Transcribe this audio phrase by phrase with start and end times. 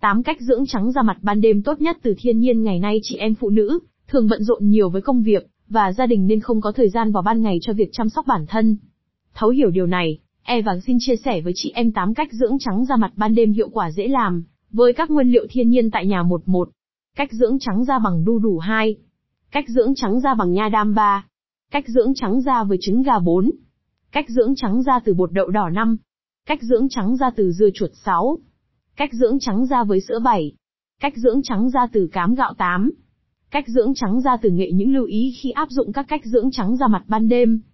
[0.00, 3.00] 8 cách dưỡng trắng da mặt ban đêm tốt nhất từ thiên nhiên ngày nay
[3.02, 3.78] chị em phụ nữ,
[4.08, 7.12] thường bận rộn nhiều với công việc, và gia đình nên không có thời gian
[7.12, 8.76] vào ban ngày cho việc chăm sóc bản thân.
[9.34, 12.58] Thấu hiểu điều này, E vàng xin chia sẻ với chị em 8 cách dưỡng
[12.58, 15.90] trắng da mặt ban đêm hiệu quả dễ làm, với các nguyên liệu thiên nhiên
[15.90, 16.68] tại nhà 11.
[17.16, 18.96] Cách dưỡng trắng da bằng đu đủ 2.
[19.50, 21.26] Cách dưỡng trắng da bằng nha đam 3.
[21.70, 23.50] Cách dưỡng trắng da với trứng gà 4.
[24.12, 25.96] Cách dưỡng trắng da từ bột đậu đỏ 5.
[26.46, 28.38] Cách dưỡng trắng da từ dưa chuột 6.
[28.96, 30.52] Cách dưỡng trắng da với sữa 7.
[31.00, 32.90] Cách dưỡng trắng da từ cám gạo 8.
[33.50, 36.50] Cách dưỡng trắng da từ nghệ những lưu ý khi áp dụng các cách dưỡng
[36.50, 37.60] trắng da mặt ban đêm.